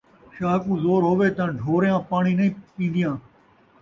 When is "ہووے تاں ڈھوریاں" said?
1.09-1.99